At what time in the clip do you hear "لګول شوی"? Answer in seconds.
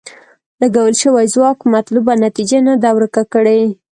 0.61-1.25